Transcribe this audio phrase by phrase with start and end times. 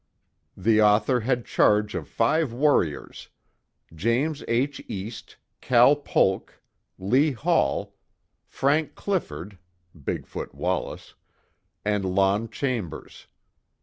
[0.57, 3.29] The author had charge of five "warriors,"
[3.93, 4.43] Jas.
[4.47, 4.81] H.
[4.87, 6.59] East, Cal Polk,
[6.97, 7.93] Lee Hall,
[8.47, 9.59] Frank Clifford
[10.03, 11.13] (Big Foot Wallace),
[11.85, 13.27] and Lon Chambers.